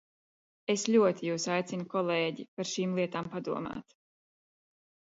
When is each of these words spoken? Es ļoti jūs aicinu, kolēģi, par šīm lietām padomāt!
Es 0.73 0.85
ļoti 0.95 1.29
jūs 1.29 1.45
aicinu, 1.57 1.87
kolēģi, 1.93 2.49
par 2.57 2.73
šīm 2.73 2.99
lietām 3.03 3.33
padomāt! 3.39 3.99